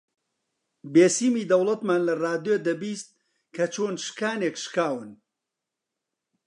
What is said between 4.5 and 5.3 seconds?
شکاون